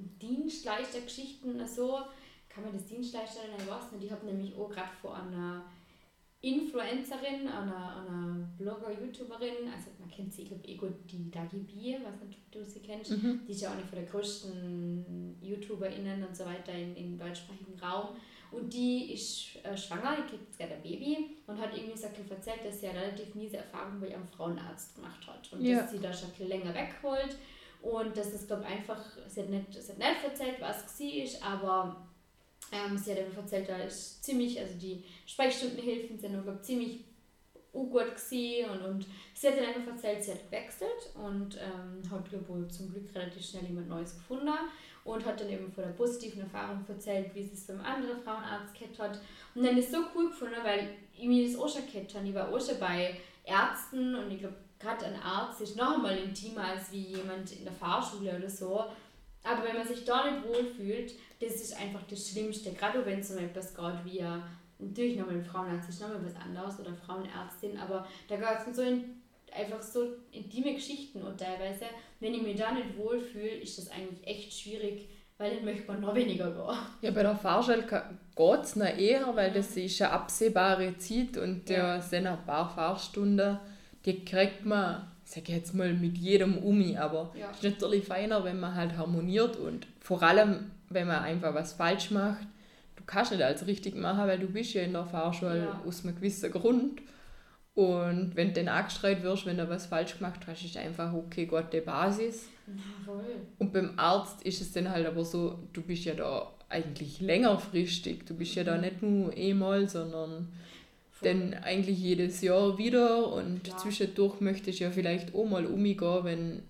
[0.00, 2.00] Dienstleistergeschichten so,
[2.48, 5.64] kann man das Dienstleister nennen, ich weiß nicht, ich habe nämlich auch gerade vor einer
[6.40, 12.00] Influencerin, einer, einer Blogger, YouTuberin, also man kennt sie, ich glaube, Ego, die Dagi Bier,
[12.04, 13.40] was nicht, du sie kennst, mhm.
[13.46, 17.78] die ist ja auch eine von der größten YouTuberInnen und so weiter im, im deutschsprachigen
[17.80, 18.16] Raum.
[18.52, 22.06] Und die ist äh, schwanger, die kriegt jetzt gerade ein Baby und hat irgendwie so
[22.06, 25.52] erzählt, dass sie eine relativ miese Erfahrung bei ihrem Frauenarzt gemacht hat.
[25.52, 25.80] Und ja.
[25.80, 27.36] dass sie da schon länger wegholt.
[27.86, 31.40] Und dass es, glaube einfach, sie hat, nicht, sie hat nicht erzählt, was sie ist,
[31.40, 32.04] aber
[32.72, 37.04] ähm, sie hat einfach erzählt, da ist ziemlich, also die Sprechstundenhilfen sind glaube ziemlich
[37.72, 42.48] gut gewesen und, und sie hat dann einfach erzählt, sie hat gewechselt und ähm, hat
[42.48, 44.50] wohl zum Glück relativ schnell jemand Neues gefunden
[45.04, 48.74] und hat dann eben von der positiven Erfahrung erzählt, wie sie es beim anderen Frauenarzt
[48.74, 49.20] gehabt hat.
[49.54, 52.26] Und dann ist es so cool gefunden, weil ich mir das auch schon gehabt habe.
[52.26, 56.16] Ich war auch schon bei Ärzten und ich glaube, gerade ein Arzt ist noch einmal
[56.16, 58.84] intimer als wie jemand in der Fahrschule oder so.
[59.42, 62.72] Aber wenn man sich da nicht wohlfühlt, das ist einfach das Schlimmste.
[62.72, 64.24] Gerade wenn es um etwas geht wie
[64.78, 68.82] natürlich nochmal ein Frauenarzt ist nochmal was anderes oder Frauenärztin, aber da geht es so
[68.82, 70.00] in, einfach so
[70.32, 71.86] intime Geschichten und teilweise,
[72.20, 75.08] wenn ich mich da nicht wohlfühle, ist das eigentlich echt schwierig,
[75.38, 76.78] weil dann möchte man noch weniger gehen.
[77.02, 81.68] Ja, bei der Fahrschule geht es noch eher, weil das ist eine absehbare Zeit und
[81.68, 82.00] ja.
[82.00, 83.58] sind ein paar Fahrstunden,
[84.14, 87.50] kriegt man ich sage jetzt mal mit jedem Umi, aber es ja.
[87.50, 92.12] ist natürlich feiner, wenn man halt harmoniert und vor allem, wenn man einfach was falsch
[92.12, 92.46] macht.
[92.94, 95.82] Du kannst nicht alles richtig machen, weil du bist ja in der Fahrschule ja.
[95.84, 97.02] aus einem gewissen Grund.
[97.74, 101.46] Und wenn du dann angeschreit wirst, wenn du was falsch gemacht hast, ist einfach okay,
[101.46, 102.48] Gott, die Basis.
[102.66, 103.24] Jawohl.
[103.58, 108.24] Und beim Arzt ist es dann halt aber so, du bist ja da eigentlich längerfristig.
[108.26, 108.80] Du bist ja da mhm.
[108.80, 110.52] nicht nur einmal, sondern
[111.24, 113.76] denn eigentlich jedes Jahr wieder und ja.
[113.76, 116.62] zwischendurch möchtest du ja vielleicht auch mal umgehen, wenn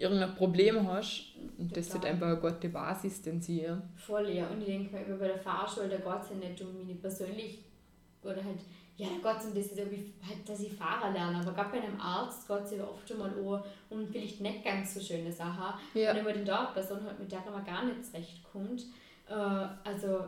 [0.00, 1.34] irgendein Problem hast.
[1.58, 3.80] Und das ist einfach eine gute Basis, den sie ja.
[3.96, 4.46] Voll, ja.
[4.48, 7.58] Und ich denke mal, bei der Fahrschule, da geht es ja nicht um mich persönlich
[8.22, 8.60] oder halt,
[8.96, 9.78] ja, da geht es um das,
[10.28, 11.38] halt, dass ich Fahrer lerne.
[11.38, 14.64] Aber gerade bei einem Arzt geht es ja oft schon mal auch um vielleicht nicht
[14.64, 15.74] ganz so schöne Sachen.
[15.94, 16.10] Ja.
[16.10, 18.86] Und wenn man dann da Person halt, mit der man gar nicht zurechtkommt,
[19.28, 19.32] äh,
[19.84, 20.24] also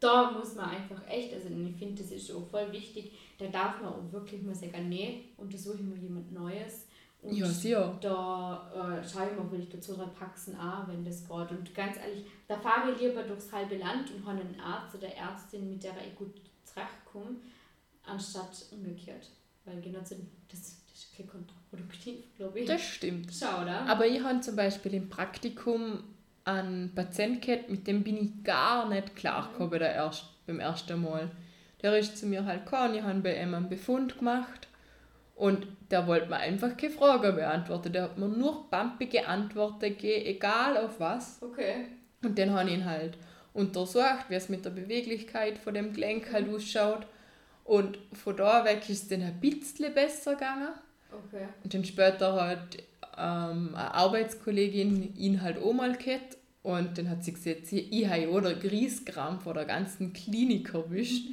[0.00, 3.80] da muss man einfach echt, also ich finde, das ist auch voll wichtig, da darf
[3.80, 6.86] man auch wirklich mal sagen, nee, untersuche ich mal jemand Neues.
[7.20, 7.98] Und ja, sicher.
[8.00, 11.50] Da äh, schaue ich mal vielleicht dazu drei Praxen an, wenn das geht.
[11.50, 15.08] Und ganz ehrlich, da fahre ich lieber durchs halbe Land und habe einen Arzt oder
[15.08, 16.34] Ärztin, mit der ich gut
[16.64, 17.36] zurechtkomme,
[18.04, 19.30] anstatt umgekehrt.
[19.64, 20.14] Weil genau das,
[20.48, 20.60] das
[20.94, 22.66] ist kontraproduktiv, glaube ich.
[22.66, 23.32] Das stimmt.
[23.32, 23.80] Schau, oder?
[23.86, 26.04] Aber ich habe zum Beispiel im Praktikum
[26.48, 30.60] einen Patient gehabt, mit dem bin ich gar nicht klar gekommen bei der erst, beim
[30.60, 31.30] ersten Mal.
[31.82, 34.68] Der ist zu mir halt gekommen, ich habe bei ihm einen Befund gemacht
[35.36, 37.92] und der wollte mir einfach keine Frage beantworten.
[37.92, 41.40] Der hat mir nur pampige Antworten gegeben, egal auf was.
[41.40, 41.86] Okay.
[42.24, 43.16] Und dann habe ich ihn halt
[43.54, 47.06] untersucht, wie es mit der Beweglichkeit von dem Gelenk halt ausschaut.
[47.64, 50.70] Und von da weg ist es dann ein bisschen besser gegangen.
[51.12, 51.46] Okay.
[51.62, 52.78] Und dann später hat
[53.16, 56.37] ähm, eine Arbeitskollegin ihn halt auch mal gehabt
[56.68, 60.74] Und dann hat sie gesehen, sie, ich habe ja oder Griesgram vor der ganzen Klinik
[60.74, 61.28] erwischt.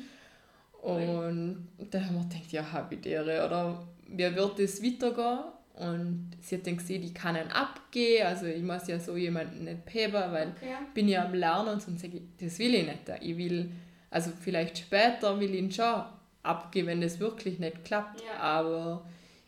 [0.81, 5.39] Und dann haben wir gedacht, ja, habe ich dere, oder wie wird das weitergehen?
[5.73, 9.65] Und sie hat dann gesehen, ich kann ihn abgehen, also ich muss ja so jemanden
[9.65, 10.75] nicht heben, weil Okay.
[10.93, 13.11] bin ja am Lernen und sonst sage ich, das will ich nicht.
[13.19, 13.71] Ich will,
[14.09, 16.03] also vielleicht später will ich ihn schon
[16.43, 18.21] abgeben, wenn das wirklich nicht klappt.
[18.21, 18.39] Ja.
[18.39, 19.05] Aber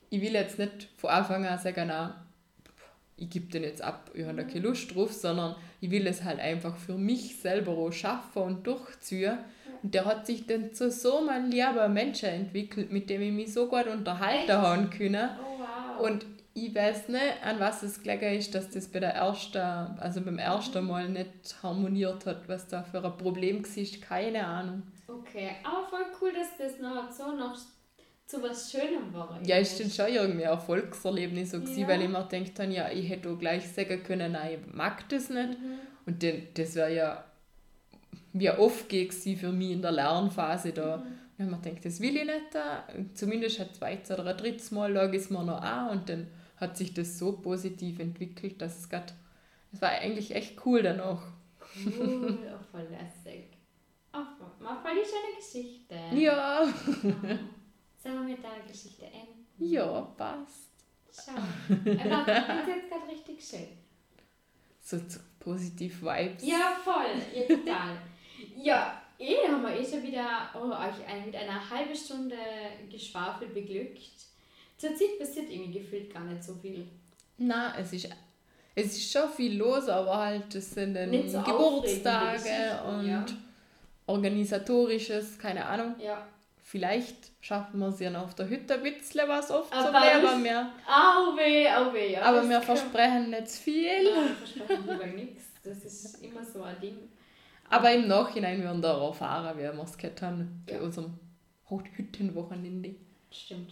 [0.10, 2.27] ich will jetzt nicht von Anfang an sagen, na,
[3.18, 6.24] ich gebe den jetzt ab, ich habe da keine Lust drauf, sondern ich will es
[6.24, 9.40] halt einfach für mich selber auch schaffen und durchziehen.
[9.84, 13.54] Und der hat sich dann zu so einem lieben Menschen entwickelt, mit dem ich mich
[13.54, 15.30] so gut unterhalten haben können.
[15.40, 16.08] Oh wow.
[16.08, 20.22] Und ich weiß nicht, an was es gelegen ist, dass das bei der ersten, also
[20.22, 24.84] beim ersten Mal nicht harmoniert hat, was da für ein Problem war, keine Ahnung.
[25.08, 27.56] okay, aber voll cool, dass das noch so noch
[28.28, 29.40] zu was Schönem war.
[29.44, 31.88] Ja, ist dann schon irgendwie ein Erfolgserlebnis so gewesen, Ja.
[31.88, 35.08] weil ich mir gedacht habe, ja, ich hätte auch gleich sagen können, nein, ich mag
[35.10, 35.60] das nicht.
[35.60, 35.80] Mhm.
[36.06, 37.24] Und dann, das wäre ja
[38.34, 40.98] wie oft gewesen für mich in der Lernphase da.
[40.98, 41.04] Mhm.
[41.04, 42.42] Und dann habe ich mir gedacht, das will ich nicht.
[42.52, 42.88] Da.
[43.14, 46.76] Zumindest ein zweites oder ein drittes Mal lag es mir noch an und dann hat
[46.76, 49.14] sich das so positiv entwickelt, dass es gerade,
[49.72, 51.22] es war eigentlich echt cool danach.
[51.86, 53.52] Cool, oh, voll lässig.
[54.14, 55.96] Oh, mal voll die schöne Geschichte.
[56.20, 56.68] Ja,
[58.08, 59.46] Sollen wir mit deiner Geschichte enden?
[59.60, 60.70] ja, passt.
[61.14, 61.34] Schau.
[61.34, 63.68] Aber das ist jetzt gerade richtig schön.
[64.80, 66.48] So, so positiv Vibes.
[66.48, 67.22] Ja, voll.
[67.36, 67.98] Ja, total.
[68.56, 72.38] ja, eh haben wir eh schon wieder oh, euch mit einer halben Stunde
[72.90, 74.12] geschwafelt beglückt.
[74.78, 76.88] Zurzeit passiert irgendwie gefühlt gar nicht so viel.
[77.38, 78.08] Na, es ist,
[78.74, 83.26] es ist schon viel los, aber halt, es sind dann so Geburtstage und ja.
[84.06, 85.96] organisatorisches, keine Ahnung.
[86.00, 86.26] Ja.
[86.70, 90.00] Vielleicht schaffen wir es ja noch auf der Hütte ein bisschen was aufzunehmen, Aber
[90.32, 92.12] aber, wir, Au weh, au weh.
[92.12, 94.04] Ja, aber wir versprechen nicht zu viel.
[94.04, 95.44] Ja, wir versprechen lieber nichts.
[95.64, 96.98] Das ist immer so ein Ding.
[97.70, 100.82] Aber im Nachhinein werden wir erfahren, wie wir es gehabt haben bei Ja.
[100.82, 101.18] unserem
[101.70, 102.96] Hüttenwochenende.
[103.32, 103.72] Stimmt.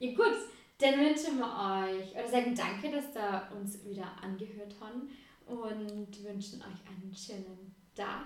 [0.00, 0.34] Ja gut,
[0.78, 5.08] dann wünschen wir euch, oder sagen danke, dass da uns wieder angehört haben
[5.46, 8.24] und wünschen euch einen schönen Tag.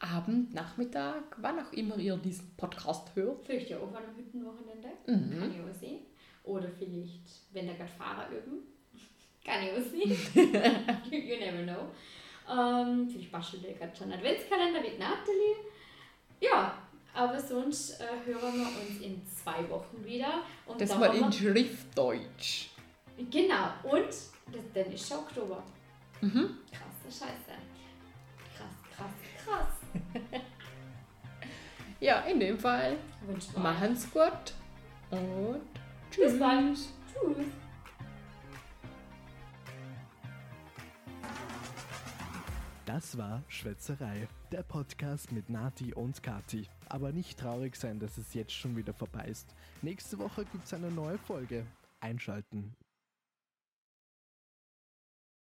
[0.00, 3.44] Abend, Nachmittag, wann auch immer ihr diesen Podcast hört.
[3.46, 4.88] Vielleicht ja auch an einem Hüttenwochenende.
[5.06, 5.38] Mhm.
[5.40, 6.00] Kann ich auch sehen.
[6.44, 7.20] Oder vielleicht,
[7.52, 8.58] wenn da gerade Fahrer üben.
[9.44, 10.10] Kann ich auch sehen.
[11.10, 11.88] you, never know.
[12.50, 15.56] Ähm, vielleicht bastelt ihr gerade schon einen Adventskalender mit Nathalie.
[16.40, 16.78] Ja,
[17.14, 20.42] aber sonst äh, hören wir uns in zwei Wochen wieder.
[20.66, 22.68] Und Das mal wir- in Schriftdeutsch.
[23.30, 24.30] Genau, und das,
[24.72, 25.62] dann ist schon Oktober.
[26.20, 26.56] Mhm.
[26.70, 27.58] Krasse Scheiße.
[28.56, 29.12] Krass, krass,
[29.44, 29.77] krass.
[32.00, 32.96] Ja, in dem Fall,
[33.56, 34.54] machen's gut
[35.10, 35.60] und
[36.14, 36.74] Bis bald.
[36.74, 36.92] tschüss.
[37.12, 37.46] Tschüss.
[42.86, 46.68] Das war Schwätzerei, der Podcast mit Nati und Kati.
[46.88, 49.54] Aber nicht traurig sein, dass es jetzt schon wieder vorbei ist.
[49.82, 51.66] Nächste Woche gibt's eine neue Folge.
[52.00, 52.76] Einschalten.